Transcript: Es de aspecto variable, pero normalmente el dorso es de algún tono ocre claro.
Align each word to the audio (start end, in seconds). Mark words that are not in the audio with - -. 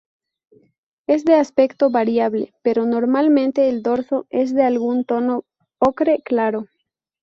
Es 1.05 1.25
de 1.25 1.35
aspecto 1.35 1.91
variable, 1.91 2.55
pero 2.63 2.87
normalmente 2.87 3.69
el 3.69 3.83
dorso 3.83 4.25
es 4.31 4.51
de 4.51 4.63
algún 4.63 5.05
tono 5.05 5.43
ocre 5.77 6.23
claro. 6.25 6.65